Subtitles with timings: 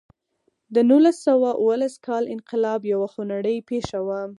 [0.73, 4.21] د نولس سوه اوولس کال انقلاب یوه خونړۍ پېښه وه.